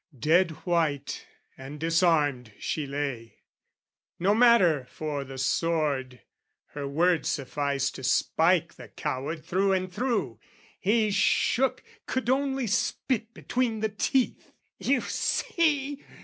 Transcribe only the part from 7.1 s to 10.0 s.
sufficed To spike the coward through and